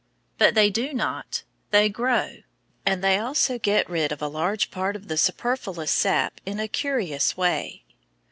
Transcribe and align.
But 0.39 0.55
they 0.55 0.71
do 0.71 0.93
not; 0.95 1.43
they 1.69 1.87
grow. 1.87 2.37
And 2.87 3.03
they 3.03 3.19
also 3.19 3.59
get 3.59 3.87
rid 3.87 4.11
of 4.11 4.19
a 4.19 4.27
large 4.27 4.71
part 4.71 4.95
of 4.95 5.09
the 5.09 5.15
superfluous 5.15 5.91
sap 5.91 6.41
in 6.43 6.59
a 6.59 6.67
curious 6.67 7.37
way. 7.37 7.83